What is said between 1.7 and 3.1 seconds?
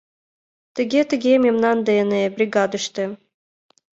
дене, бригадыште!